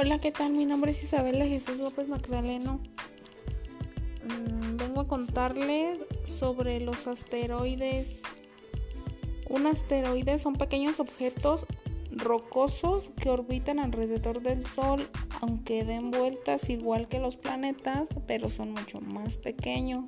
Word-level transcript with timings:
Hola, 0.00 0.20
¿qué 0.20 0.30
tal? 0.30 0.52
Mi 0.52 0.64
nombre 0.64 0.92
es 0.92 1.02
Isabel 1.02 1.40
de 1.40 1.48
Jesús 1.48 1.78
López 1.78 2.06
Magdaleno. 2.06 2.78
Mm, 4.22 4.76
vengo 4.76 5.00
a 5.00 5.08
contarles 5.08 6.04
sobre 6.22 6.78
los 6.78 7.08
asteroides. 7.08 8.22
Un 9.48 9.66
asteroide 9.66 10.38
son 10.38 10.54
pequeños 10.54 11.00
objetos 11.00 11.66
rocosos 12.12 13.10
que 13.20 13.28
orbitan 13.28 13.80
alrededor 13.80 14.40
del 14.40 14.66
Sol, 14.66 15.10
aunque 15.40 15.82
den 15.82 16.12
vueltas 16.12 16.70
igual 16.70 17.08
que 17.08 17.18
los 17.18 17.36
planetas, 17.36 18.08
pero 18.28 18.50
son 18.50 18.70
mucho 18.70 19.00
más 19.00 19.36
pequeños. 19.36 20.04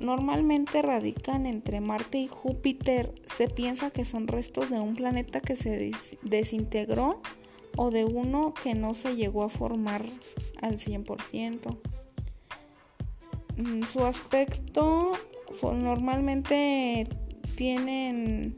Normalmente 0.00 0.82
radican 0.82 1.46
entre 1.46 1.80
Marte 1.80 2.18
y 2.18 2.26
Júpiter. 2.26 3.14
Se 3.28 3.46
piensa 3.46 3.92
que 3.92 4.04
son 4.04 4.26
restos 4.26 4.68
de 4.68 4.80
un 4.80 4.96
planeta 4.96 5.38
que 5.38 5.54
se 5.54 5.92
desintegró 6.22 7.20
o 7.76 7.90
de 7.90 8.04
uno 8.04 8.54
que 8.54 8.74
no 8.74 8.94
se 8.94 9.16
llegó 9.16 9.42
a 9.42 9.48
formar 9.48 10.02
al 10.62 10.78
100%. 10.78 11.78
Mm, 13.56 13.82
su 13.84 14.04
aspecto 14.04 15.12
normalmente 15.62 17.08
tienen 17.56 18.56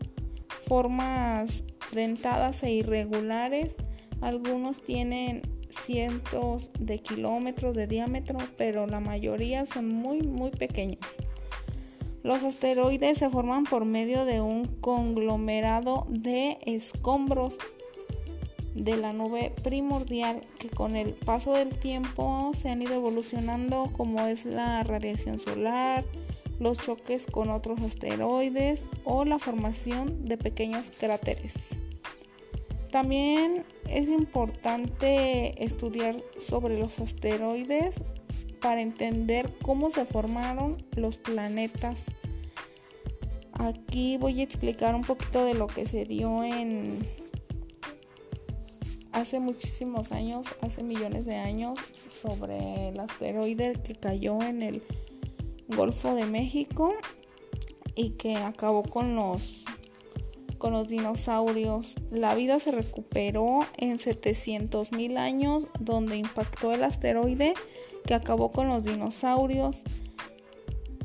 formas 0.67 1.65
dentadas 1.93 2.63
e 2.63 2.73
irregulares. 2.73 3.77
Algunos 4.21 4.83
tienen 4.83 5.43
cientos 5.71 6.71
de 6.79 6.99
kilómetros 7.01 7.75
de 7.75 7.87
diámetro, 7.87 8.39
pero 8.57 8.87
la 8.87 9.01
mayoría 9.01 9.67
son 9.67 9.89
muy 9.89 10.23
muy 10.23 10.51
pequeños. 10.51 11.07
Los 12.23 12.43
asteroides 12.43 13.19
se 13.19 13.31
forman 13.31 13.65
por 13.65 13.85
medio 13.85 14.25
de 14.25 14.41
un 14.41 14.65
conglomerado 14.81 16.07
de 16.09 16.59
escombros 16.67 17.59
de 18.77 18.97
la 18.97 19.13
nube 19.13 19.53
primordial 19.65 20.43
que 20.59 20.69
con 20.69 20.97
el 20.97 21.15
paso 21.15 21.55
del 21.55 21.79
tiempo 21.79 22.53
se 22.55 22.69
han 22.69 22.83
ido 22.83 22.95
evolucionando 22.95 23.87
como 23.97 24.27
es 24.27 24.45
la 24.45 24.83
radiación 24.83 25.39
solar, 25.39 26.05
los 26.61 26.79
choques 26.79 27.27
con 27.27 27.51
otros 27.51 27.81
asteroides 27.81 28.85
o 29.05 29.25
la 29.25 29.39
formación 29.39 30.27
de 30.27 30.37
pequeños 30.37 30.91
cráteres. 30.91 31.79
También 32.91 33.65
es 33.89 34.09
importante 34.09 35.63
estudiar 35.65 36.17
sobre 36.39 36.79
los 36.79 36.99
asteroides 36.99 37.97
para 38.61 38.83
entender 38.83 39.53
cómo 39.63 39.91
se 39.91 40.05
formaron 40.05 40.85
los 40.95 41.17
planetas. 41.17 42.05
Aquí 43.53 44.19
voy 44.19 44.41
a 44.41 44.45
explicar 44.45 44.95
un 44.95 45.03
poquito 45.03 45.45
de 45.45 45.55
lo 45.55 45.67
que 45.67 45.87
se 45.87 46.05
dio 46.05 46.45
en 46.45 47.07
hace 49.17 49.41
muchísimos 49.41 50.13
años, 50.13 50.47
hace 50.61 50.83
millones 50.83 51.25
de 51.25 51.37
años, 51.37 51.79
sobre 52.23 52.91
el 52.91 53.01
asteroide 53.01 53.73
que 53.83 53.95
cayó 53.95 54.43
en 54.43 54.63
el 54.63 54.83
Golfo 55.69 56.15
de 56.15 56.27
México 56.27 56.93
y 57.95 58.11
que 58.11 58.37
acabó 58.37 58.83
con 58.83 59.17
los 59.17 59.65
con 60.59 60.73
los 60.73 60.89
dinosaurios. 60.89 61.95
La 62.11 62.35
vida 62.35 62.61
se 62.61 62.71
recuperó 62.71 63.61
en 63.79 63.99
700 63.99 64.93
mil 64.93 65.17
años 65.17 65.67
donde 65.81 66.17
impactó 66.17 66.73
el 66.73 66.85
asteroide 66.85 67.55
que 68.05 68.15
acabó 68.15 68.53
con 68.53 68.69
los 68.69 68.85
dinosaurios. 68.85 69.83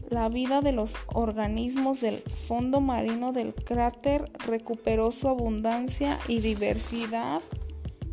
La 0.09 0.28
vida 0.28 0.62
de 0.62 0.73
los 0.73 0.95
organismos 1.14 2.02
del 2.02 2.17
fondo 2.17 2.82
marino 2.82 3.32
del 3.32 3.54
cráter 3.56 4.30
recuperó 4.45 5.12
su 5.12 5.30
abundancia 5.30 6.20
y 6.28 6.42
diversidad 6.42 7.42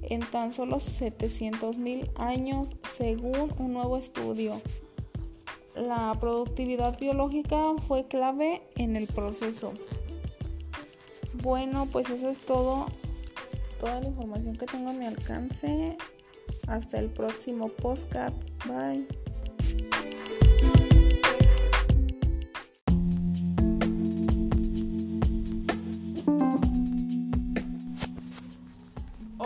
en 0.09 0.20
tan 0.20 0.53
solo 0.53 0.78
700.000 0.78 2.11
años 2.17 2.69
según 2.96 3.52
un 3.58 3.73
nuevo 3.73 3.96
estudio. 3.96 4.61
La 5.74 6.17
productividad 6.19 6.98
biológica 6.98 7.74
fue 7.86 8.07
clave 8.07 8.63
en 8.77 8.96
el 8.96 9.07
proceso. 9.07 9.73
Bueno, 11.42 11.86
pues 11.92 12.11
eso 12.11 12.29
es 12.29 12.41
todo, 12.41 12.86
toda 13.79 14.01
la 14.01 14.08
información 14.08 14.57
que 14.57 14.67
tengo 14.67 14.91
a 14.91 14.92
mi 14.92 15.07
alcance. 15.07 15.96
Hasta 16.67 16.98
el 16.98 17.11
próximo 17.11 17.69
postcard. 17.69 18.35
Bye. 18.67 19.27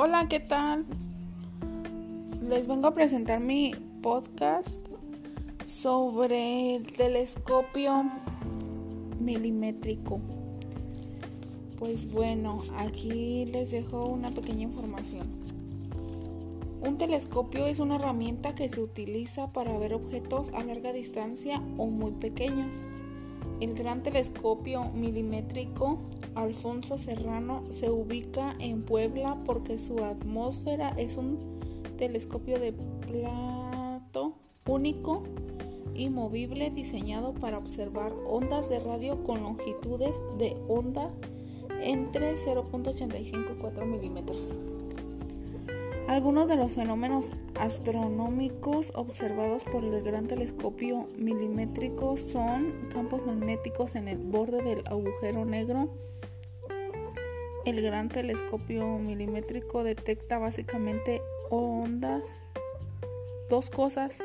Hola, 0.05 0.27
¿qué 0.29 0.41
tal? 0.41 0.85
Les 2.43 2.67
vengo 2.67 2.89
a 2.89 2.93
presentar 2.93 3.39
mi 3.39 3.73
podcast 4.03 4.85
sobre 5.65 6.75
el 6.75 6.93
telescopio 6.93 8.11
milimétrico. 9.21 10.21
Pues 11.79 12.13
bueno, 12.13 12.61
aquí 12.79 13.45
les 13.45 13.71
dejo 13.71 14.07
una 14.07 14.31
pequeña 14.31 14.63
información. 14.63 15.29
Un 16.81 16.99
telescopio 16.99 17.67
es 17.67 17.79
una 17.79 17.95
herramienta 17.95 18.57
que 18.57 18.69
se 18.69 18.81
utiliza 18.81 19.53
para 19.53 19.79
ver 19.79 19.95
objetos 19.95 20.51
a 20.53 20.65
larga 20.65 20.93
distancia 20.93 21.63
o 21.79 21.87
muy 21.87 22.11
pequeños. 22.11 22.75
El 23.61 23.75
gran 23.75 24.03
telescopio 24.03 24.85
milimétrico 24.93 25.99
Alfonso 26.35 26.99
Serrano 26.99 27.65
se 27.69 27.91
ubica 27.91 28.57
en 28.59 28.83
Puebla 28.83 29.39
porque 29.45 29.79
su 29.79 30.05
atmósfera 30.05 30.91
es 30.97 31.17
un 31.17 31.39
telescopio 31.97 32.59
de 32.59 32.73
plato 32.73 34.35
único 34.67 35.23
y 35.95 36.09
movible 36.09 36.71
diseñado 36.71 37.35
para 37.35 37.59
observar 37.59 38.13
ondas 38.27 38.69
de 38.69 38.81
radio 38.81 39.23
con 39.25 39.43
longitudes 39.43 40.17
de 40.39 40.57
onda 40.69 41.09
entre 41.83 42.35
0.85 42.37 43.57
y 43.57 43.59
4 43.61 43.87
milímetros. 43.87 44.53
Algunos 46.13 46.47
de 46.47 46.57
los 46.57 46.73
fenómenos 46.73 47.33
astronómicos 47.59 48.93
observados 48.95 49.65
por 49.65 49.83
el 49.83 50.03
gran 50.03 50.27
telescopio 50.27 51.09
milimétrico 51.17 52.19
son 52.19 52.87
campos 52.93 53.25
magnéticos 53.25 53.95
en 53.95 54.09
el 54.09 54.19
borde 54.19 54.63
del 54.63 54.85
agujero 54.91 55.47
negro. 55.47 55.89
El 57.65 57.81
gran 57.81 58.11
telescopio 58.11 58.99
milimétrico 58.99 59.85
detecta 59.85 60.37
básicamente 60.39 61.23
ondas, 61.49 62.23
dos 63.49 63.71
cosas, 63.71 64.19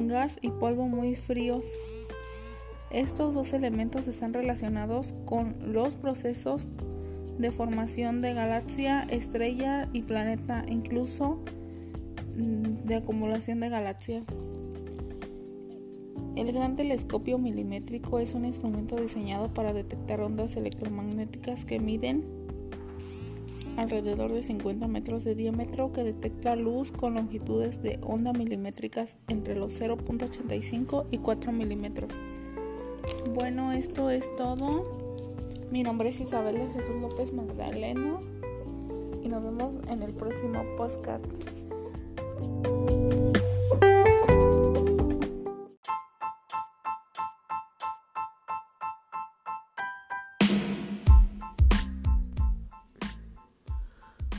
gas 0.00 0.38
y 0.42 0.50
polvo 0.50 0.88
muy 0.88 1.14
fríos. 1.14 1.66
Estos 2.90 3.32
dos 3.32 3.52
elementos 3.52 4.08
están 4.08 4.34
relacionados 4.34 5.14
con 5.24 5.54
los 5.72 5.94
procesos 5.94 6.66
de 7.38 7.50
formación 7.50 8.22
de 8.22 8.34
galaxia, 8.34 9.02
estrella 9.02 9.88
y 9.92 10.02
planeta, 10.02 10.64
incluso 10.68 11.40
mm, 12.36 12.86
de 12.86 12.94
acumulación 12.96 13.60
de 13.60 13.68
galaxias. 13.68 14.24
El 16.36 16.52
gran 16.52 16.74
telescopio 16.74 17.38
milimétrico 17.38 18.18
es 18.18 18.34
un 18.34 18.44
instrumento 18.44 18.96
diseñado 18.96 19.54
para 19.54 19.72
detectar 19.72 20.20
ondas 20.20 20.56
electromagnéticas 20.56 21.64
que 21.64 21.78
miden 21.78 22.24
alrededor 23.76 24.32
de 24.32 24.42
50 24.42 24.86
metros 24.88 25.24
de 25.24 25.34
diámetro 25.34 25.92
que 25.92 26.04
detecta 26.04 26.56
luz 26.56 26.90
con 26.92 27.14
longitudes 27.14 27.82
de 27.82 27.98
onda 28.02 28.32
milimétricas 28.32 29.16
entre 29.28 29.56
los 29.56 29.80
0.85 29.80 31.06
y 31.10 31.18
4 31.18 31.52
milímetros. 31.52 32.14
Bueno, 33.34 33.72
esto 33.72 34.10
es 34.10 34.34
todo. 34.36 35.03
Mi 35.70 35.82
nombre 35.82 36.08
es 36.08 36.20
Isabel 36.20 36.58
de 36.58 36.68
Jesús 36.68 36.96
López 37.00 37.32
Magdaleno 37.32 38.20
y 39.22 39.28
nos 39.28 39.42
vemos 39.42 39.76
en 39.88 40.02
el 40.02 40.12
próximo 40.14 40.64
podcast. 40.76 41.24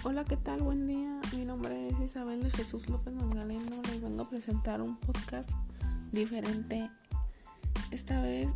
Hola, 0.04 0.24
¿qué 0.24 0.38
tal? 0.38 0.62
Buen 0.62 0.88
día. 0.88 1.20
Mi 1.36 1.46
nombre 1.46 1.90
es 1.90 2.00
Isabel 2.00 2.44
de 2.44 2.52
Jesús 2.52 2.90
López 2.90 3.14
Magdaleno. 3.14 3.82
Les 3.88 4.02
vengo 4.02 4.24
a 4.24 4.30
presentar 4.30 4.82
un 4.82 4.98
podcast 4.98 5.50
diferente. 6.12 6.90
Esta 7.92 8.22
vez 8.22 8.50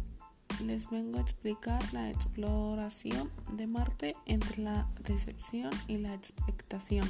les 0.62 0.90
vengo 0.90 1.18
a 1.18 1.22
explicar 1.22 1.82
la 1.94 2.10
exploración 2.10 3.30
de 3.54 3.68
Marte 3.68 4.16
entre 4.26 4.62
la 4.62 4.88
decepción 5.04 5.72
y 5.88 5.98
la 5.98 6.14
expectación. 6.14 7.08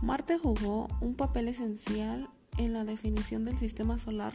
Marte 0.00 0.38
jugó 0.38 0.88
un 1.00 1.14
papel 1.14 1.48
esencial 1.48 2.28
en 2.58 2.72
la 2.72 2.84
definición 2.84 3.44
del 3.44 3.56
sistema 3.56 3.98
solar 3.98 4.32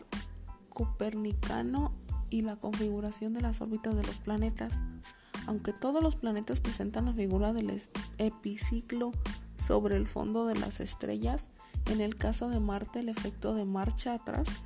copernicano 0.69 1.92
y 2.30 2.42
la 2.42 2.56
configuración 2.56 3.34
de 3.34 3.42
las 3.42 3.62
órbitas 3.62 3.96
de 3.96 4.04
los 4.04 4.20
planetas. 4.20 4.74
Aunque 5.46 5.74
todos 5.74 6.04
los 6.04 6.16
planetas 6.16 6.60
presentan 6.60 7.06
la 7.06 7.13
figura 7.13 7.54
del 7.54 7.81
epiciclo 8.18 9.12
sobre 9.58 9.96
el 9.96 10.08
fondo 10.08 10.46
de 10.46 10.56
las 10.56 10.80
estrellas, 10.80 11.48
en 11.88 12.02
el 12.02 12.16
caso 12.16 12.50
de 12.50 12.60
Marte 12.60 13.00
el 13.00 13.10
efecto 13.10 13.54
de 13.54 13.66
marcha 13.66 14.13
atrás 14.13 14.62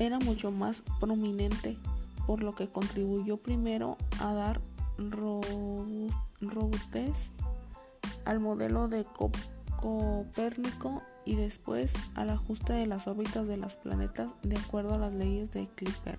era 0.00 0.18
mucho 0.18 0.50
más 0.50 0.82
prominente, 0.98 1.76
por 2.26 2.42
lo 2.42 2.54
que 2.54 2.68
contribuyó 2.68 3.36
primero 3.36 3.98
a 4.18 4.32
dar 4.32 4.60
robustez 6.40 7.30
al 8.24 8.40
modelo 8.40 8.88
de 8.88 9.04
Copérnico 9.76 11.02
y 11.26 11.36
después 11.36 11.92
al 12.14 12.30
ajuste 12.30 12.72
de 12.72 12.86
las 12.86 13.06
órbitas 13.06 13.46
de 13.46 13.58
los 13.58 13.76
planetas 13.76 14.32
de 14.42 14.56
acuerdo 14.56 14.94
a 14.94 14.98
las 14.98 15.14
leyes 15.14 15.50
de 15.50 15.68
Clipper. 15.68 16.18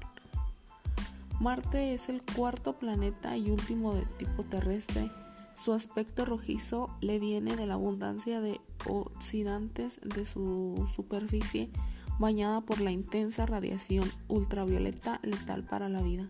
Marte 1.40 1.96
es 1.96 2.08
el 2.08 2.22
cuarto 2.22 2.78
planeta 2.78 3.36
y 3.36 3.50
último 3.50 3.96
de 3.96 4.06
tipo 4.06 4.44
terrestre. 4.44 5.10
Su 5.56 5.74
aspecto 5.74 6.24
rojizo 6.24 6.96
le 7.02 7.18
viene 7.18 7.56
de 7.56 7.66
la 7.66 7.74
abundancia 7.74 8.42
de 8.42 8.62
oxidantes 8.88 10.00
de 10.02 10.28
su 10.28 10.88
superficie 10.94 11.72
bañada 12.20 12.62
por 12.62 12.80
la 12.82 12.92
intensa 12.92 13.46
radiación 13.46 14.10
ultravioleta 14.28 15.20
letal 15.24 15.64
para 15.64 15.90
la 15.90 16.02
vida. 16.02 16.30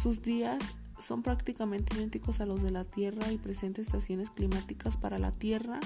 Sus 0.00 0.22
días 0.22 0.62
son 0.98 1.22
prácticamente 1.22 1.94
idénticos 1.96 2.40
a 2.40 2.46
los 2.46 2.62
de 2.62 2.70
la 2.70 2.84
Tierra 2.84 3.32
y 3.32 3.38
presenta 3.38 3.80
estaciones 3.80 4.30
climáticas 4.30 4.96
para 4.96 5.18
la 5.18 5.32
Tierra, 5.32 5.80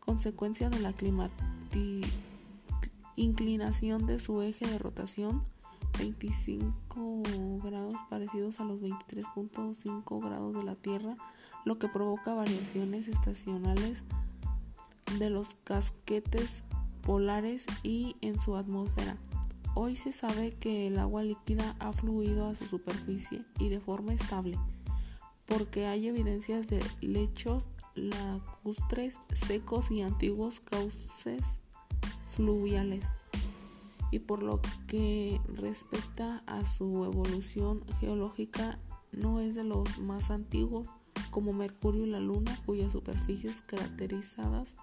consecuencia 0.00 0.70
de 0.70 0.80
la 0.80 0.94
inclinación 3.16 4.06
de 4.06 4.18
su 4.18 4.42
eje 4.42 4.66
de 4.66 4.78
rotación 4.78 5.44
25 5.98 7.22
grados 7.62 7.94
parecidos 8.08 8.60
a 8.60 8.64
los 8.64 8.80
23.5 8.80 10.24
grados 10.24 10.54
de 10.54 10.62
la 10.62 10.74
Tierra, 10.76 11.16
lo 11.64 11.78
que 11.78 11.88
provoca 11.88 12.34
variaciones 12.34 13.08
estacionales 13.08 14.02
de 15.18 15.30
los 15.30 15.56
casquetes 15.64 16.62
polares 17.08 17.64
y 17.82 18.16
en 18.20 18.38
su 18.38 18.54
atmósfera. 18.54 19.16
Hoy 19.74 19.96
se 19.96 20.12
sabe 20.12 20.52
que 20.52 20.88
el 20.88 20.98
agua 20.98 21.22
líquida 21.22 21.74
ha 21.78 21.94
fluido 21.94 22.46
a 22.46 22.54
su 22.54 22.66
superficie 22.66 23.46
y 23.58 23.70
de 23.70 23.80
forma 23.80 24.12
estable, 24.12 24.58
porque 25.46 25.86
hay 25.86 26.06
evidencias 26.06 26.68
de 26.68 26.84
lechos 27.00 27.66
lacustres 27.94 29.20
secos 29.32 29.90
y 29.90 30.02
antiguos 30.02 30.60
cauces 30.60 31.62
fluviales 32.28 33.06
y 34.10 34.18
por 34.18 34.42
lo 34.42 34.60
que 34.86 35.40
respecta 35.48 36.42
a 36.46 36.66
su 36.66 37.06
evolución 37.06 37.86
geológica 38.00 38.78
no 39.12 39.40
es 39.40 39.54
de 39.54 39.64
los 39.64 39.98
más 39.98 40.30
antiguos 40.30 40.88
como 41.30 41.54
Mercurio 41.54 42.04
y 42.04 42.10
la 42.10 42.20
Luna 42.20 42.54
cuyas 42.66 42.92
superficies 42.92 43.62
caracterizadas 43.62 44.74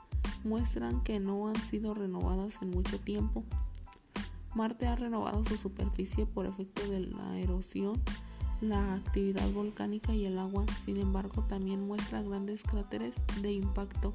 muestran 0.45 1.01
que 1.01 1.19
no 1.19 1.47
han 1.47 1.55
sido 1.55 1.93
renovadas 1.93 2.61
en 2.61 2.69
mucho 2.69 2.99
tiempo. 2.99 3.43
Marte 4.53 4.87
ha 4.87 4.95
renovado 4.95 5.43
su 5.43 5.57
superficie 5.57 6.25
por 6.25 6.45
efecto 6.45 6.87
de 6.89 7.01
la 7.01 7.37
erosión, 7.37 8.01
la 8.61 8.93
actividad 8.93 9.49
volcánica 9.51 10.13
y 10.13 10.25
el 10.25 10.37
agua, 10.39 10.65
sin 10.85 10.97
embargo 10.97 11.43
también 11.43 11.85
muestra 11.85 12.21
grandes 12.21 12.63
cráteres 12.63 13.15
de 13.41 13.51
impacto. 13.51 14.13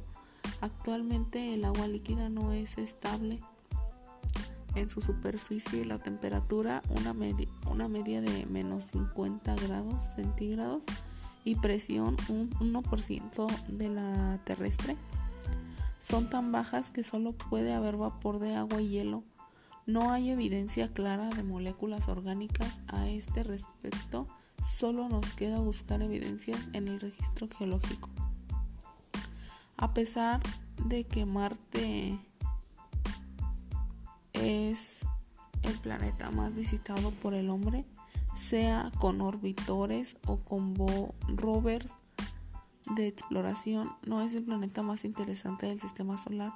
Actualmente 0.63 1.53
el 1.53 1.65
agua 1.65 1.87
líquida 1.89 2.31
no 2.31 2.53
es 2.53 2.79
estable 2.79 3.41
en 4.75 4.89
su 4.89 5.03
superficie 5.03 5.85
la 5.85 5.99
temperatura 5.99 6.83
una, 6.91 7.15
una 7.71 7.89
media 7.89 8.21
de 8.21 8.47
menos 8.47 8.85
50 8.93 9.57
grados 9.57 10.03
centígrados 10.15 10.85
y 11.45 11.57
presión 11.57 12.17
un 12.29 12.51
1% 12.51 13.47
de 13.69 13.89
la 13.89 14.41
terrestre 14.45 14.97
son 16.01 16.29
tan 16.29 16.51
bajas 16.51 16.91
que 16.91 17.05
solo 17.05 17.33
puede 17.33 17.73
haber 17.73 17.97
vapor 17.97 18.41
de 18.41 18.57
agua 18.57 18.83
y 18.83 18.89
hielo. 18.89 19.23
No 19.87 20.11
hay 20.11 20.31
evidencia 20.31 20.89
clara 20.89 21.29
de 21.29 21.43
moléculas 21.43 22.09
orgánicas 22.09 22.81
a 22.89 23.09
este 23.09 23.43
respecto, 23.43 24.27
solo 24.65 25.09
nos 25.09 25.31
queda 25.33 25.61
buscar 25.61 26.03
evidencias 26.03 26.69
en 26.73 26.89
el 26.89 27.01
registro 27.01 27.49
geológico. 27.49 28.09
A 29.77 29.95
pesar 29.95 30.41
de 30.85 31.05
que 31.05 31.27
Marte 31.27 32.19
es 34.33 35.07
el 35.63 35.79
planeta 35.79 36.31
más 36.31 36.55
visitado 36.55 37.11
por 37.11 37.35
el 37.35 37.51
hombre, 37.51 37.85
sea 38.35 38.91
con 38.99 39.21
orbitores 39.21 40.17
o 40.27 40.39
con 40.39 40.75
rovers 41.29 41.93
de 42.95 43.07
exploración, 43.07 43.93
no 44.07 44.23
es 44.23 44.35
el 44.35 44.45
planeta 44.45 44.83
más 44.83 45.05
interesante 45.05 45.67
del 45.67 45.81
sistema 45.81 46.17
solar. 46.17 46.53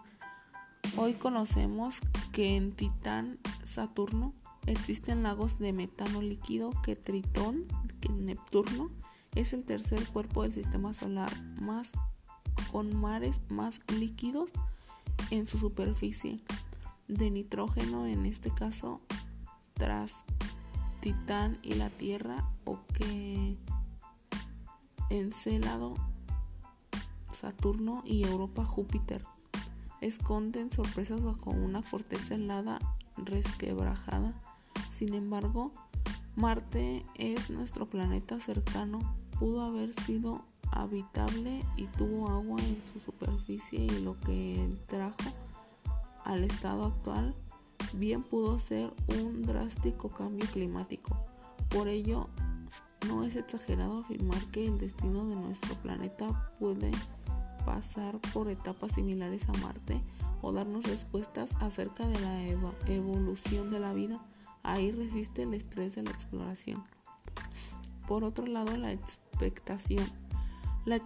Hoy 0.97 1.15
conocemos 1.15 1.99
que 2.33 2.57
en 2.57 2.73
Titán, 2.73 3.39
Saturno, 3.65 4.33
existen 4.67 5.23
lagos 5.23 5.59
de 5.59 5.73
metano 5.73 6.23
líquido 6.23 6.71
que 6.83 6.97
Tritón, 6.97 7.67
que 8.01 8.09
Neptuno, 8.11 8.91
es 9.35 9.53
el 9.53 9.65
tercer 9.65 10.07
cuerpo 10.09 10.43
del 10.43 10.53
sistema 10.53 10.95
solar 10.95 11.33
más 11.61 11.93
con 12.71 12.97
mares 12.97 13.41
más 13.49 13.81
líquidos 13.99 14.51
en 15.31 15.49
su 15.49 15.59
superficie 15.59 16.41
de 17.09 17.31
nitrógeno 17.31 18.07
en 18.07 18.27
este 18.27 18.51
caso 18.51 19.01
tras 19.75 20.19
Titán 21.01 21.59
y 21.63 21.75
la 21.75 21.91
Tierra 21.91 22.49
o 22.65 22.79
que 22.95 23.57
Encélado, 25.11 25.95
Saturno 27.45 28.03
y 28.07 28.25
Europa 28.25 28.65
Júpiter 28.65 29.23
esconden 30.01 30.73
sorpresas 30.73 31.23
bajo 31.23 31.51
una 31.51 31.83
corteza 31.83 32.37
helada 32.37 32.79
resquebrajada. 33.19 34.33
Sin 34.91 35.13
embargo, 35.13 35.71
Marte 36.37 37.05
es 37.17 37.51
nuestro 37.51 37.85
planeta 37.85 38.41
cercano, 38.41 39.01
pudo 39.39 39.61
haber 39.61 39.93
sido 39.93 40.41
habitable 40.73 41.63
y 41.77 41.85
tuvo 41.85 42.31
agua 42.31 42.63
en 42.63 42.81
su 42.91 42.99
superficie 42.99 43.81
y 43.81 44.01
lo 44.01 44.19
que 44.21 44.67
trajo 44.87 45.31
al 46.25 46.45
estado 46.45 46.87
actual, 46.87 47.35
bien 47.93 48.23
pudo 48.23 48.59
ser 48.59 48.91
un 49.21 49.43
drástico 49.43 50.09
cambio 50.09 50.49
climático. 50.51 51.15
Por 51.69 51.89
ello, 51.89 52.27
no 53.07 53.23
es 53.23 53.37
exagerado 53.37 53.99
afirmar 53.99 54.43
que 54.47 54.67
el 54.67 54.79
destino 54.79 55.27
de 55.27 55.37
nuestro 55.37 55.75
planeta 55.75 56.51
puede 56.59 56.91
pasar 57.65 58.19
por 58.33 58.49
etapas 58.49 58.93
similares 58.93 59.49
a 59.49 59.53
Marte 59.59 60.01
o 60.43 60.53
darnos 60.53 60.85
respuestas 60.85 61.51
acerca 61.61 62.07
de 62.07 62.19
la 62.21 62.43
evolución 62.87 63.71
de 63.71 63.81
la 63.81 63.93
vida. 63.93 64.21
Ahí 64.63 64.93
resiste 64.93 65.43
el 65.43 65.55
estrés 65.55 65.95
de 65.95 66.03
la 66.03 66.11
exploración. 66.11 66.83
Por 68.07 68.25
otro 68.25 68.47
lado, 68.47 68.77
la 68.77 68.93
expectación. 68.93 70.05
La, 70.85 71.01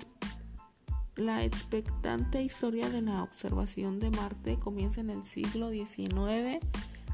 expectante 1.45 2.43
historia 2.43 2.91
de 2.91 3.03
la 3.03 3.23
observación 3.23 4.01
de 4.01 4.11
Marte 4.11 4.59
comienza 4.59 5.01
en 5.01 5.11
el 5.11 5.23
siglo 5.23 5.71
XIX 5.71 6.59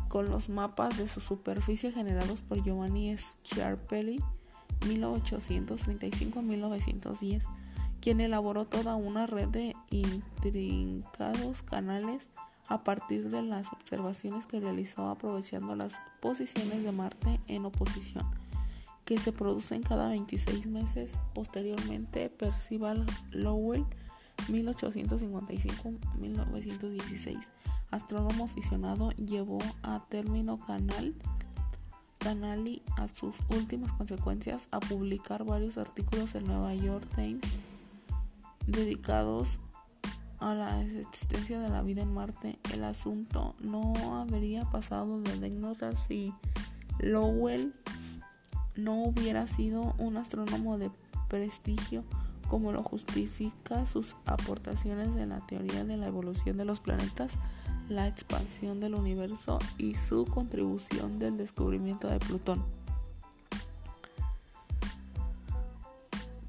con 0.09 0.31
los 0.31 0.49
mapas 0.49 0.97
de 0.99 1.09
su 1.09 1.21
superficie 1.21 1.93
generados 1.93 2.41
por 2.43 2.63
Giovanni 2.63 3.17
Schiaparelli 3.17 4.21
1835-1910, 4.81 7.45
quien 8.05 8.21
elaboró 8.21 8.67
toda 8.67 8.95
una 8.97 9.27
red 9.27 9.49
de 9.49 9.75
intrincados 9.89 11.63
canales 11.63 12.29
a 12.69 12.85
partir 12.85 13.31
de 13.31 13.41
las 13.41 13.73
observaciones 13.73 14.45
que 14.45 14.61
realizó 14.61 15.09
aprovechando 15.09 15.75
las 15.75 15.95
posiciones 16.21 16.83
de 16.83 16.93
Marte 16.93 17.41
en 17.49 17.65
oposición 17.65 18.27
que 19.07 19.17
se 19.17 19.33
producen 19.33 19.83
cada 19.83 20.11
26 20.11 20.67
meses. 20.67 21.15
Posteriormente, 21.33 22.29
Percival 22.29 23.07
Lowell, 23.31 23.87
1855-1916, 24.49 27.39
astrónomo 27.91 28.45
aficionado, 28.45 29.13
llevó 29.13 29.61
a 29.83 30.05
término 30.11 30.59
Canal 30.59 31.15
Canali 32.19 32.83
a 32.99 33.09
sus 33.09 33.37
últimas 33.49 33.93
consecuencias 33.93 34.69
a 34.73 34.81
publicar 34.81 35.45
varios 35.45 35.79
artículos 35.79 36.35
en 36.35 36.45
Nueva 36.45 36.75
York 36.75 37.09
Times 37.15 37.41
dedicados 38.67 39.59
a 40.39 40.55
la 40.55 40.83
existencia 40.83 41.59
de 41.59 41.69
la 41.69 41.83
vida 41.83 42.03
en 42.03 42.13
Marte. 42.13 42.59
El 42.73 42.85
asunto 42.85 43.55
no 43.61 43.95
habría 44.21 44.65
pasado 44.65 45.21
de 45.21 45.33
anécdotas 45.33 46.05
si 46.07 46.33
Lowell 46.99 47.75
no 48.77 49.03
hubiera 49.05 49.47
sido 49.47 49.95
un 49.99 50.17
astrónomo 50.17 50.79
de 50.79 50.91
prestigio 51.29 52.05
como 52.49 52.73
lo 52.73 52.83
justifica 52.83 53.87
sus 53.87 54.17
aportaciones 54.27 55.09
en 55.17 55.31
la 55.31 55.41
teoría 55.41 55.85
de 55.85 55.97
la 55.97 56.07
evolución 56.07 56.57
de 56.57 56.65
los 56.65 56.81
planetas, 56.81 57.39
la 57.89 58.07
expansión 58.07 58.81
del 58.81 58.95
universo 58.95 59.59
y 59.79 59.95
su 59.95 60.27
contribución 60.27 61.19
del 61.19 61.39
descubrimiento 61.39 62.09
de 62.09 62.19
Plutón. 62.19 62.65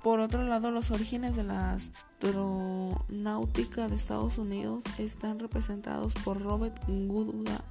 Por 0.04 0.20
otro 0.20 0.44
lado, 0.44 0.70
los 0.70 0.92
orígenes 0.92 1.36
de 1.36 1.44
la 1.44 1.76
astronáutica 2.16 3.90
de 3.90 3.96
Estados 3.96 4.38
Unidos 4.38 4.84
están 4.98 5.40
representados 5.40 6.14
por 6.24 6.42
Robert 6.42 6.76
Goddard 6.88 7.64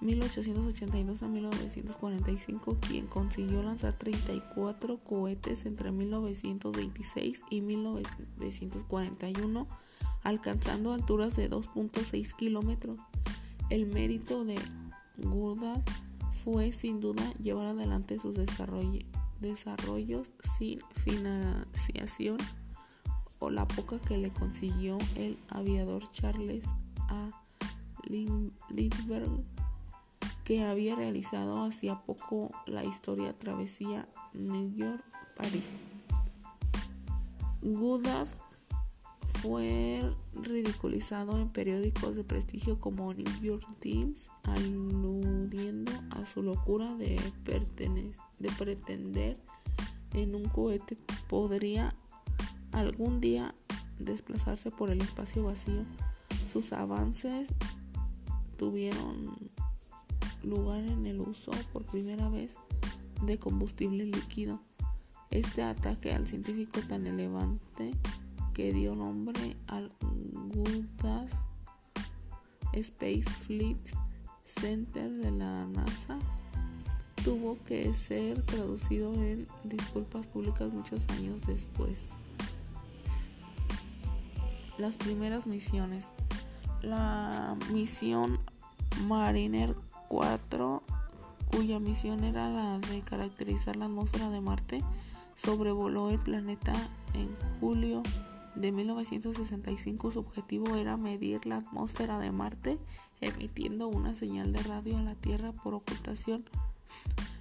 1882 0.00 1.22
a 1.22 1.28
1945, 1.28 2.78
quien 2.80 3.06
consiguió 3.06 3.62
lanzar 3.62 3.92
34 3.92 4.96
cohetes 4.98 5.66
entre 5.66 5.92
1926 5.92 7.44
y 7.50 7.60
1941, 7.60 9.66
alcanzando 10.22 10.94
alturas 10.94 11.36
de 11.36 11.50
2.6 11.50 12.34
kilómetros. 12.34 12.98
El 13.68 13.84
mérito 13.86 14.46
de 14.46 14.58
Goddard 15.18 15.82
fue 16.32 16.72
sin 16.72 17.00
duda 17.00 17.34
llevar 17.34 17.66
adelante 17.66 18.18
sus 18.18 18.36
desarrollos, 18.36 19.04
sin 20.58 20.80
financiación 20.94 22.38
o 23.40 23.50
la 23.50 23.66
poca 23.66 23.98
que 23.98 24.16
le 24.16 24.30
consiguió 24.30 24.98
el 25.16 25.38
aviador 25.48 26.08
Charles 26.12 26.64
A. 27.08 27.30
Lindbergh 28.04 29.44
que 30.44 30.64
había 30.64 30.96
realizado 30.96 31.64
hacía 31.64 32.00
poco 32.00 32.50
la 32.66 32.84
historia 32.84 33.38
travesía 33.38 34.08
New 34.34 34.74
York-París. 34.74 35.74
Goddard 37.62 38.28
fue 39.40 40.02
ridiculizado 40.34 41.38
en 41.38 41.50
periódicos 41.50 42.16
de 42.16 42.24
prestigio 42.24 42.80
como 42.80 43.14
New 43.14 43.40
York 43.40 43.64
Times, 43.78 44.26
aludiendo 44.42 45.92
a 46.10 46.26
su 46.26 46.42
locura 46.42 46.94
de, 46.96 47.20
de 47.44 48.48
pretender 48.58 49.38
en 50.14 50.34
un 50.34 50.48
cohete 50.48 50.98
podría 51.28 51.94
algún 52.72 53.20
día 53.20 53.54
desplazarse 53.98 54.70
por 54.70 54.90
el 54.90 55.00
espacio 55.00 55.44
vacío. 55.44 55.84
Sus 56.52 56.72
avances 56.72 57.54
tuvieron 58.56 59.50
lugar 60.42 60.82
en 60.84 61.06
el 61.06 61.20
uso 61.20 61.52
por 61.72 61.84
primera 61.84 62.28
vez 62.28 62.56
de 63.22 63.38
combustible 63.38 64.04
líquido. 64.04 64.60
Este 65.30 65.62
ataque 65.62 66.12
al 66.12 66.26
científico 66.26 66.80
tan 66.88 67.06
elevante 67.06 67.92
que 68.54 68.72
dio 68.72 68.94
nombre 68.94 69.56
al 69.68 69.92
Goddard 70.00 71.30
Space 72.72 73.22
Flight 73.22 73.88
Center 74.44 75.10
de 75.10 75.30
la 75.30 75.66
NASA 75.66 76.18
tuvo 77.24 77.58
que 77.64 77.92
ser 77.94 78.42
traducido 78.42 79.12
en 79.14 79.46
disculpas 79.64 80.26
públicas 80.26 80.72
muchos 80.72 81.08
años 81.10 81.40
después. 81.46 82.10
Las 84.80 84.96
primeras 84.96 85.46
misiones. 85.46 86.10
La 86.80 87.54
misión 87.70 88.40
Mariner 89.06 89.76
4, 90.08 90.82
cuya 91.50 91.78
misión 91.78 92.24
era 92.24 92.48
la 92.48 92.78
de 92.78 93.02
caracterizar 93.02 93.76
la 93.76 93.84
atmósfera 93.84 94.30
de 94.30 94.40
Marte, 94.40 94.82
sobrevoló 95.36 96.08
el 96.08 96.18
planeta 96.18 96.72
en 97.12 97.28
julio 97.60 98.02
de 98.54 98.72
1965. 98.72 100.12
Su 100.12 100.20
objetivo 100.20 100.74
era 100.76 100.96
medir 100.96 101.44
la 101.44 101.58
atmósfera 101.58 102.18
de 102.18 102.32
Marte 102.32 102.78
emitiendo 103.20 103.86
una 103.86 104.14
señal 104.14 104.50
de 104.50 104.62
radio 104.62 104.96
a 104.96 105.02
la 105.02 105.14
Tierra 105.14 105.52
por 105.52 105.74
ocultación. 105.74 106.46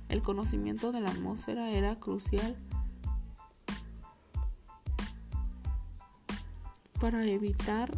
El 0.09 0.21
conocimiento 0.21 0.91
de 0.91 0.99
la 0.99 1.11
atmósfera 1.11 1.71
era 1.71 1.95
crucial 1.95 2.57
para 6.99 7.25
evitar 7.25 7.91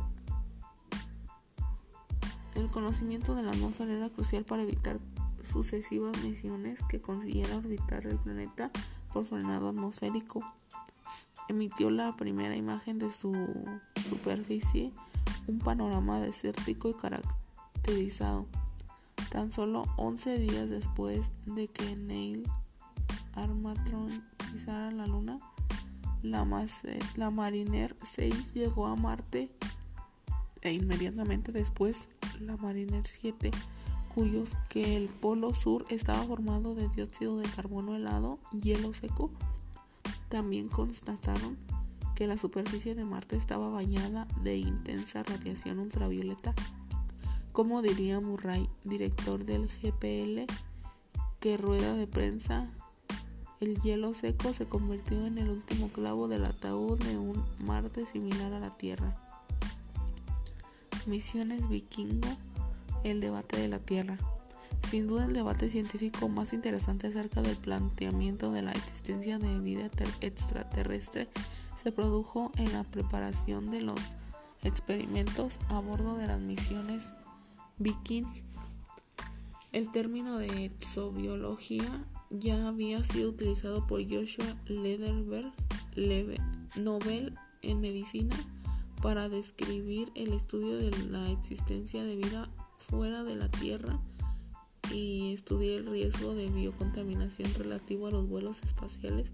el 2.56 2.70
conocimiento 2.70 3.36
de 3.36 3.44
la 3.44 3.52
atmósfera 3.52 3.94
era 3.94 4.10
crucial 4.10 4.44
para 4.44 4.64
evitar 4.64 5.00
sucesivas 5.44 6.16
misiones 6.24 6.80
que 6.90 7.02
consiguieran 7.02 7.58
orbitar 7.58 8.06
el 8.06 8.18
planeta 8.18 8.70
por 9.12 9.26
frenado 9.26 9.70
atmosférico. 9.70 10.42
Emitió 11.48 11.90
la 11.90 12.16
primera 12.16 12.56
imagen 12.56 13.00
de 13.00 13.12
su 13.12 13.34
superficie, 14.10 14.94
un 15.48 15.60
panorama 15.60 16.20
desértico 16.20 16.90
y 16.90 16.94
caracterizado. 16.94 18.46
Tan 19.32 19.52
solo 19.52 19.86
11 19.98 20.38
días 20.40 20.70
después 20.70 21.32
de 21.46 21.68
que 21.68 21.96
Neil 21.96 22.44
Armstrong 23.34 24.12
pisara 24.52 24.92
la 24.92 25.08
Luna, 25.08 25.40
la, 26.22 26.46
la 27.16 27.32
Mariner 27.32 27.96
6 28.04 28.54
llegó 28.54 28.88
a 28.88 28.96
Marte 28.96 29.50
e 30.62 30.74
inmediatamente 30.74 31.52
después 31.52 32.10
la 32.40 32.58
Mariner 32.58 33.06
7, 33.06 33.52
cuyos 34.14 34.52
que 34.70 34.96
el 34.96 35.10
polo 35.10 35.56
sur 35.56 35.86
estaba 35.90 36.24
formado 36.24 36.76
de 36.76 36.88
dióxido 36.90 37.38
de 37.38 37.50
carbono 37.50 37.96
helado, 37.96 38.40
hielo 38.52 38.94
seco. 38.94 39.32
También 40.30 40.68
constataron 40.68 41.58
que 42.16 42.28
la 42.28 42.38
superficie 42.38 42.94
de 42.96 43.06
Marte 43.06 43.36
estaba 43.36 43.70
bañada 43.70 44.28
de 44.44 44.58
intensa 44.58 45.24
radiación 45.24 45.80
ultravioleta. 45.80 46.54
Como 47.52 47.82
diría 47.82 48.20
Murray, 48.20 48.70
director 48.84 49.44
del 49.44 49.68
GPL, 49.68 50.46
que 51.40 51.58
rueda 51.58 51.96
de 51.96 52.08
prensa, 52.08 52.70
el 53.62 53.80
hielo 53.80 54.16
seco 54.16 54.56
se 54.56 54.66
convirtió 54.66 55.28
en 55.28 55.38
el 55.38 55.50
último 55.50 55.90
clavo 55.90 56.28
del 56.28 56.46
ataúd 56.46 56.98
de 56.98 57.16
un 57.16 57.46
Marte 57.60 58.08
similar 58.08 58.52
a 58.54 58.60
la 58.60 58.72
Tierra. 58.72 59.16
Misiones 61.06 61.70
Vikingo, 61.70 62.28
el 63.04 63.22
debate 63.22 63.58
de 63.58 63.68
la 63.68 63.78
Tierra. 63.78 64.18
Sin 64.90 65.08
duda 65.08 65.26
el 65.26 65.34
debate 65.34 65.70
científico 65.70 66.28
más 66.28 66.54
interesante 66.54 67.06
acerca 67.06 67.44
del 67.44 67.56
planteamiento 67.56 68.52
de 68.52 68.64
la 68.64 68.72
existencia 68.72 69.38
de 69.38 69.60
vida 69.60 69.88
extraterrestre 70.22 71.30
se 71.82 71.92
produjo 71.92 72.52
en 72.58 72.74
la 72.74 72.84
preparación 72.84 73.70
de 73.70 73.82
los 73.82 74.00
experimentos 74.64 75.60
a 75.70 75.80
bordo 75.80 76.18
de 76.18 76.26
las 76.26 76.40
misiones 76.40 77.14
Viking. 77.78 78.26
El 79.72 79.92
término 79.92 80.40
de 80.40 80.66
exobiología 80.66 82.08
ya 82.32 82.68
había 82.68 83.04
sido 83.04 83.30
utilizado 83.30 83.86
por 83.88 84.02
Joshua 84.04 84.46
Lederberg, 84.66 85.52
Nobel 86.76 87.36
en 87.62 87.82
medicina 87.82 88.36
para 89.02 89.30
describir 89.30 90.12
el 90.16 90.34
estudio 90.34 90.78
de 90.78 90.92
la 91.10 91.32
existencia 91.32 92.04
de 92.04 92.16
vida 92.16 92.50
fuera 92.78 93.24
de 93.24 93.36
la 93.36 93.50
Tierra 93.50 94.00
y 94.94 95.34
estudiar 95.34 95.80
el 95.80 95.86
riesgo 95.88 96.34
de 96.34 96.50
biocontaminación 96.50 97.54
relativo 97.56 98.08
a 98.08 98.12
los 98.12 98.28
vuelos 98.28 98.62
espaciales 98.64 99.32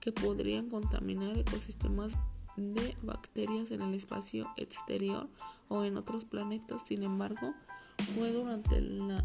que 0.00 0.12
podrían 0.12 0.68
contaminar 0.68 1.38
ecosistemas 1.38 2.14
de 2.56 2.96
bacterias 3.02 3.70
en 3.70 3.82
el 3.82 3.94
espacio 3.94 4.48
exterior 4.56 5.28
o 5.68 5.84
en 5.84 5.96
otros 5.96 6.24
planetas. 6.24 6.82
Sin 6.86 7.02
embargo, 7.02 7.54
fue 8.14 8.32
durante 8.32 8.80
la 8.80 9.24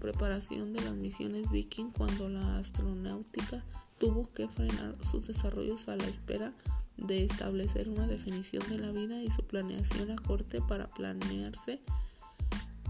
preparación 0.00 0.72
de 0.72 0.80
las 0.80 0.94
misiones 0.94 1.50
Viking 1.50 1.92
cuando 1.92 2.28
la 2.28 2.58
astronáutica 2.58 3.64
tuvo 3.98 4.32
que 4.32 4.48
frenar 4.48 4.96
sus 5.08 5.26
desarrollos 5.26 5.88
a 5.88 5.96
la 5.96 6.06
espera 6.06 6.52
de 6.96 7.24
establecer 7.24 7.88
una 7.88 8.06
definición 8.06 8.68
de 8.68 8.78
la 8.78 8.90
vida 8.90 9.22
y 9.22 9.30
su 9.30 9.44
planeación 9.46 10.10
a 10.10 10.16
corte 10.16 10.60
para 10.60 10.88
planearse 10.88 11.80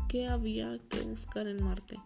qué 0.09 0.29
había 0.29 0.79
que 0.88 1.02
buscar 1.02 1.47
en 1.47 1.62
Marte. 1.62 1.99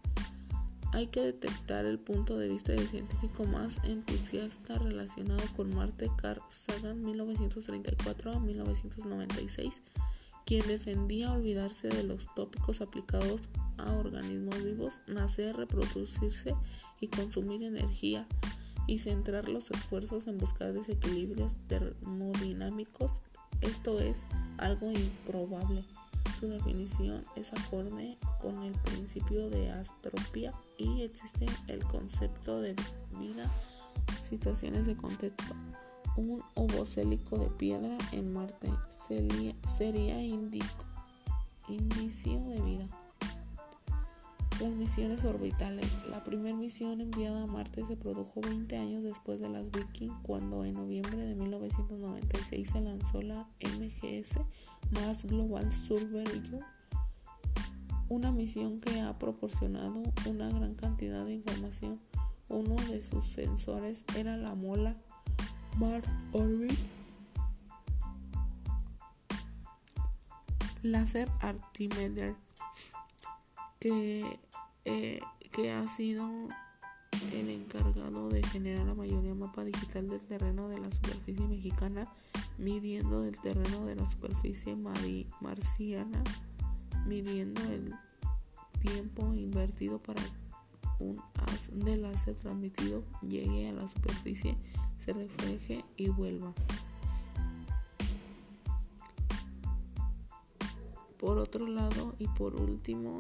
Hay 0.93 1.09
que 1.09 1.21
detectar 1.21 1.87
el 1.87 1.99
punto 1.99 2.39
de 2.39 2.49
vista 2.49 2.73
del 2.73 2.87
científico 2.87 3.45
más 3.45 3.79
entusiasta 3.85 4.79
relacionado 4.79 5.43
con 5.57 5.75
Marte, 5.75 6.09
Carl 6.17 6.41
Sagan, 6.49 7.03
1934 7.03 8.33
a 8.33 8.39
1996, 8.39 9.83
quien 10.45 10.67
defendía 10.67 11.33
olvidarse 11.33 11.89
de 11.89 12.05
los 12.05 12.27
tópicos 12.35 12.81
aplicados 12.81 13.43
a 13.79 13.93
organismos 13.93 14.63
vivos, 14.63 15.01
nacer, 15.07 15.57
reproducirse 15.57 16.55
y 17.01 17.09
consumir 17.09 17.63
energía 17.63 18.27
y 18.87 18.99
centrar 18.99 19.49
los 19.49 19.71
esfuerzos 19.71 20.27
en 20.27 20.39
buscar 20.39 20.73
desequilibrios 20.73 21.55
termodinámicos, 21.67 23.11
esto 23.61 24.01
es 24.01 24.19
algo 24.59 24.93
improbable. 24.93 25.85
Su 26.39 26.49
definición 26.49 27.25
es 27.37 27.53
acorde 27.53 28.19
con 28.41 28.63
el 28.63 28.73
principio 28.73 29.49
de 29.49 29.71
astropía 29.71 30.53
y 30.77 31.03
existe 31.03 31.47
el 31.69 31.85
concepto 31.85 32.61
de 32.61 32.75
vida, 33.19 33.51
situaciones 34.29 34.87
de 34.87 34.97
contexto. 34.97 35.55
Un 36.17 36.41
ovocélico 36.55 37.39
de 37.39 37.49
piedra 37.49 37.99
en 38.13 38.33
Marte 38.33 38.71
sería, 39.09 40.23
indicio 41.69 42.41
de 42.41 42.61
vida. 42.61 42.89
Las 44.61 44.71
misiones 44.71 45.25
orbitales. 45.25 45.91
La 46.09 46.23
primera 46.23 46.57
misión 46.57 47.01
enviada 47.01 47.43
a 47.43 47.47
Marte 47.49 47.85
se 47.85 47.97
produjo 47.97 48.41
20 48.41 48.77
años 48.77 49.03
después 49.03 49.41
de 49.41 49.49
las 49.49 49.73
Viking, 49.73 50.11
cuando 50.23 50.65
en 50.65 50.75
noviembre 50.75 51.17
de 51.17 51.35
1996 51.35 52.71
se 52.71 52.81
lanzó 52.81 53.21
la 53.21 53.49
MGS 53.61 54.39
Mars 54.93 55.25
Global 55.25 55.73
Surveyor, 55.73 56.65
una 58.09 58.31
misión 58.31 58.79
que 58.81 59.01
ha 59.01 59.19
proporcionado 59.19 60.01
una 60.27 60.49
gran 60.49 60.77
cantidad 60.77 61.25
de 61.25 61.35
información. 61.35 61.99
Uno 62.49 62.77
de 62.89 63.03
sus 63.03 63.27
sensores 63.27 64.05
era 64.17 64.37
la 64.37 64.55
mola 64.55 64.97
Mars 65.79 66.09
Orbit. 66.33 66.79
Laser 70.83 71.31
Artimeter 71.41 72.37
que, 73.81 74.39
eh, 74.85 75.21
que 75.51 75.73
ha 75.73 75.89
sido 75.89 76.29
el 77.33 77.49
encargado 77.49 78.29
de 78.29 78.43
generar 78.43 78.87
la 78.87 78.95
mayoría 78.95 79.35
mapa 79.35 79.65
digital 79.65 80.09
del 80.09 80.21
terreno 80.21 80.69
de 80.69 80.79
la 80.79 80.91
superficie 80.91 81.47
mexicana, 81.47 82.07
midiendo 82.59 83.25
el 83.25 83.39
terreno 83.41 83.85
de 83.87 83.97
la 83.97 84.05
superficie 84.05 84.77
marciana, 85.41 86.23
midiendo 87.07 87.63
el 87.63 87.95
tiempo 88.81 89.35
invertido 89.35 89.99
para 89.99 90.23
un 90.99 91.21
haz 91.35 91.71
de 91.73 91.97
láser 91.97 92.35
transmitido 92.37 93.05
llegue 93.23 93.69
a 93.69 93.73
la 93.73 93.89
superficie, 93.89 94.57
se 95.05 95.13
refleje 95.13 95.85
y 95.97 96.09
vuelva. 96.09 96.53
Por 101.19 101.39
otro 101.39 101.67
lado 101.67 102.15
y 102.19 102.27
por 102.29 102.55
último, 102.55 103.19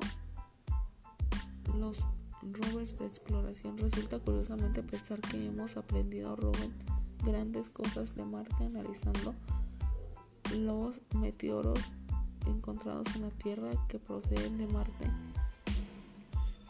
los 1.78 2.00
rovers 2.42 2.98
de 2.98 3.06
exploración. 3.06 3.78
Resulta 3.78 4.18
curiosamente 4.18 4.82
pensar 4.82 5.20
que 5.20 5.46
hemos 5.46 5.76
aprendido 5.76 6.36
rover 6.36 6.70
grandes 7.24 7.70
cosas 7.70 8.14
de 8.14 8.24
Marte 8.24 8.64
analizando 8.64 9.34
los 10.56 11.00
meteoros 11.14 11.78
encontrados 12.46 13.06
en 13.16 13.22
la 13.22 13.30
Tierra 13.30 13.70
que 13.88 13.98
proceden 13.98 14.58
de 14.58 14.66
Marte. 14.66 15.10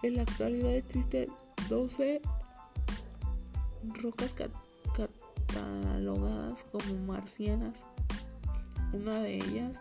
En 0.02 0.16
la 0.16 0.22
actualidad 0.22 0.74
existen 0.74 1.28
12 1.68 2.20
rocas 4.02 4.34
catalogadas 4.94 6.64
como 6.70 6.94
marcianas. 7.06 7.78
Una 8.92 9.20
de 9.20 9.36
ellas 9.36 9.80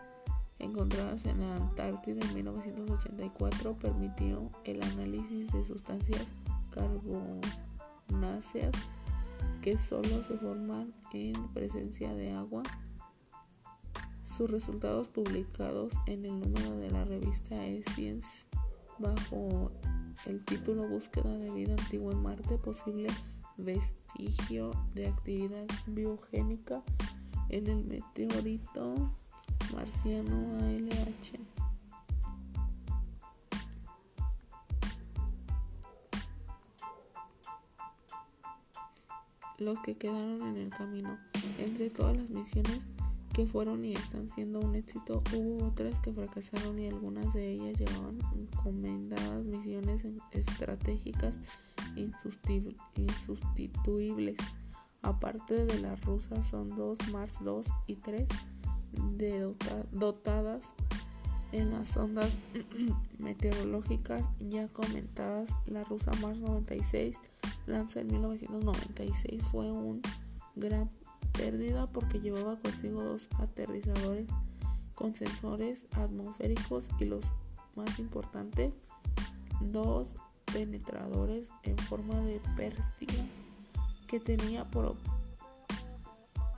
encontradas 0.58 1.24
en 1.26 1.40
la 1.40 1.56
Antártida 1.56 2.24
en 2.24 2.34
1984 2.34 3.74
permitió 3.74 4.50
el 4.64 4.82
análisis 4.82 5.52
de 5.52 5.64
sustancias 5.64 6.26
carbonáceas 6.70 8.72
que 9.62 9.78
solo 9.78 10.24
se 10.24 10.36
forman 10.36 10.92
en 11.12 11.48
presencia 11.48 12.12
de 12.14 12.32
agua. 12.32 12.62
Sus 14.24 14.50
resultados 14.50 15.08
publicados 15.08 15.92
en 16.06 16.24
el 16.24 16.40
número 16.40 16.76
de 16.76 16.90
la 16.90 17.04
revista 17.04 17.56
Science 17.90 18.46
bajo 18.98 19.70
el 20.26 20.44
título 20.44 20.88
Búsqueda 20.88 21.36
de 21.38 21.50
vida 21.50 21.74
antigua 21.78 22.12
en 22.12 22.22
Marte, 22.22 22.58
posible 22.58 23.08
vestigio 23.56 24.72
de 24.94 25.08
actividad 25.08 25.66
biogénica 25.86 26.82
en 27.48 27.66
el 27.66 27.84
meteorito 27.84 29.12
marciano 29.74 30.58
ALH. 30.58 31.38
Los 39.58 39.78
que 39.80 39.96
quedaron 39.96 40.42
en 40.42 40.56
el 40.56 40.70
camino. 40.70 41.16
Entre 41.58 41.88
todas 41.88 42.16
las 42.16 42.30
misiones 42.30 42.80
que 43.34 43.46
fueron 43.46 43.84
y 43.84 43.92
están 43.94 44.30
siendo 44.30 44.60
un 44.60 44.76
éxito, 44.76 45.22
hubo 45.34 45.66
otras 45.66 45.98
que 45.98 46.12
fracasaron 46.12 46.78
y 46.78 46.86
algunas 46.86 47.34
de 47.34 47.50
ellas 47.50 47.76
llevaban 47.78 48.20
encomendadas 48.36 49.44
misiones 49.44 50.06
estratégicas 50.30 51.40
insustituibles. 51.96 54.36
Aparte 55.02 55.66
de 55.66 55.80
las 55.80 56.00
rusas 56.02 56.46
son 56.46 56.76
dos, 56.76 56.96
Mars 57.12 57.34
2 57.42 57.66
y 57.88 57.96
3 57.96 58.28
de 59.16 59.52
dotadas 59.90 60.62
en 61.50 61.72
las 61.72 61.96
ondas 61.96 62.38
meteorológicas 63.18 64.22
ya 64.38 64.68
comentadas. 64.68 65.50
La 65.66 65.82
rusa 65.82 66.12
Mars 66.22 66.40
96 66.40 67.16
lanza 67.66 68.00
en 68.00 68.06
1996 68.06 69.42
fue 69.42 69.72
un 69.72 70.00
gran 70.54 70.88
pérdida 71.34 71.86
porque 71.86 72.20
llevaba 72.20 72.56
consigo 72.56 73.02
dos 73.02 73.28
aterrizadores 73.38 74.26
con 74.94 75.14
sensores 75.14 75.84
atmosféricos 75.92 76.84
y 76.98 77.04
los 77.04 77.24
más 77.76 77.98
importantes 77.98 78.72
dos 79.60 80.08
penetradores 80.52 81.48
en 81.64 81.76
forma 81.76 82.18
de 82.20 82.40
pértiga 82.56 83.24
que 84.06 84.20
tenía 84.20 84.64
por 84.64 84.94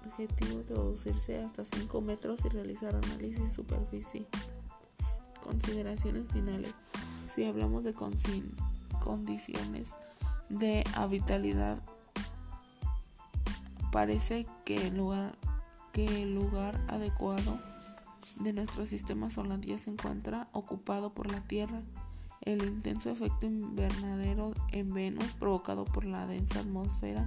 objetivo 0.05 0.61
introducirse 0.61 1.39
hasta 1.39 1.65
5 1.65 2.01
metros 2.01 2.41
y 2.45 2.49
realizar 2.49 2.95
análisis 2.95 3.53
superficie. 3.53 4.27
Consideraciones 5.43 6.29
finales. 6.31 6.73
Si 7.33 7.45
hablamos 7.45 7.85
de 7.85 7.95
condiciones 9.01 9.95
de 10.49 10.85
habitabilidad, 10.95 11.83
parece 13.97 14.45
que 14.67 14.89
el 14.89 14.99
lugar, 14.99 15.39
adecuado 16.87 17.59
de 18.41 18.53
nuestro 18.53 18.85
sistema 18.85 19.31
solar 19.31 19.63
ya 19.63 19.79
se 19.79 19.89
encuentra 19.89 20.51
ocupado 20.53 21.15
por 21.15 21.33
la 21.33 21.41
Tierra. 21.41 21.81
El 22.43 22.63
intenso 22.63 23.09
efecto 23.09 23.47
invernadero 23.47 24.53
en 24.71 24.93
Venus 24.93 25.33
provocado 25.41 25.87
por 25.87 26.05
la 26.05 26.27
densa 26.27 26.61
atmósfera 26.61 27.27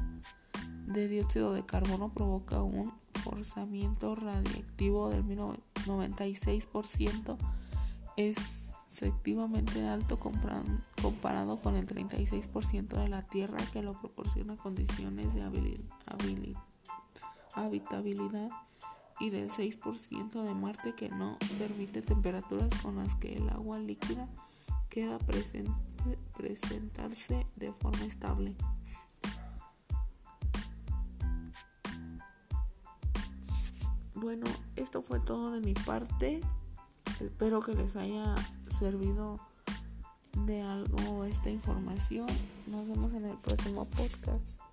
de 0.86 1.08
dióxido 1.08 1.54
de 1.54 1.66
carbono 1.66 2.14
provoca 2.14 2.62
un 2.62 2.94
forzamiento 3.24 4.14
radiactivo 4.14 5.10
del 5.10 5.26
96%, 5.26 7.38
es 8.16 8.59
efectivamente 8.92 9.88
alto 9.88 10.18
comparado 10.20 11.60
con 11.62 11.76
el 11.76 11.86
36% 11.86 12.88
de 12.88 13.08
la 13.08 13.22
Tierra 13.22 13.58
que 13.72 13.84
lo 13.84 14.00
proporciona 14.00 14.58
condiciones 14.58 15.34
de 15.34 15.44
habitabilidad 17.56 18.50
y 19.20 19.30
del 19.30 19.50
6% 19.50 20.44
de 20.44 20.54
Marte 20.56 20.94
que 20.94 21.10
no 21.10 21.38
permite 21.58 22.02
temperaturas 22.02 22.70
con 22.82 22.98
las 22.98 23.16
que 23.16 23.36
el 23.36 23.50
agua 23.50 23.78
líquida 23.80 24.28
queda 24.90 25.20
presentarse 26.38 27.46
de 27.56 27.72
forma 27.74 28.06
estable. 28.06 28.56
Bueno, 34.16 34.48
esto 34.76 35.02
fue 35.02 35.20
todo 35.20 35.52
de 35.52 35.62
mi 35.62 35.74
parte. 35.74 36.42
Espero 37.20 37.62
que 37.62 37.74
les 37.74 37.96
haya 37.96 38.36
servido 38.80 39.38
de 40.46 40.62
algo 40.62 41.26
esta 41.26 41.50
información. 41.50 42.28
Nos 42.68 42.88
vemos 42.88 43.14
en 43.14 43.26
el 43.26 43.38
próximo 43.38 43.86
podcast. 43.86 44.69